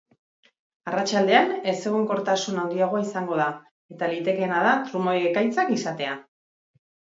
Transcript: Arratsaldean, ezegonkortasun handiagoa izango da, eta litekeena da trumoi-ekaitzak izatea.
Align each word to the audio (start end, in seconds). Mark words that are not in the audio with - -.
Arratsaldean, 0.91 1.53
ezegonkortasun 1.71 2.57
handiagoa 2.63 3.03
izango 3.09 3.39
da, 3.43 3.47
eta 3.97 4.11
litekeena 4.15 4.65
da 4.71 4.75
trumoi-ekaitzak 4.91 5.73
izatea. 5.79 6.19